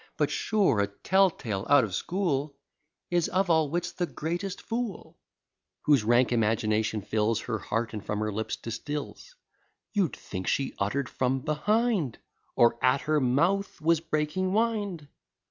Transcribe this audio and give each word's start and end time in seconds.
But 0.17 0.31
sure 0.31 0.79
a 0.79 0.87
tell 0.87 1.29
tale 1.29 1.63
out 1.69 1.83
of 1.83 1.93
school 1.93 2.55
Is 3.11 3.29
of 3.29 3.51
all 3.51 3.69
wits 3.69 3.91
the 3.91 4.07
greatest 4.07 4.59
fool; 4.59 5.19
Whose 5.83 6.03
rank 6.03 6.31
imagination 6.31 7.03
fills 7.03 7.41
Her 7.41 7.59
heart, 7.59 7.93
and 7.93 8.03
from 8.03 8.17
her 8.19 8.31
lips 8.33 8.55
distils; 8.55 9.35
You'd 9.93 10.15
think 10.15 10.47
she 10.47 10.73
utter'd 10.79 11.07
from 11.07 11.41
behind, 11.41 12.17
Or 12.55 12.83
at 12.83 13.01
her 13.01 13.19
mouth 13.21 13.79
was 13.79 13.99
breaking 13.99 14.53
wind. 14.53 15.07